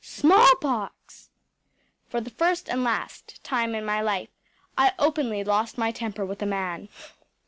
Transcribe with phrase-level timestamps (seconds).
[0.01, 1.29] ‚ÄĚ Smallpox!
[2.09, 4.29] For the first and last time in my life,
[4.75, 6.89] I openly lost my temper with a man.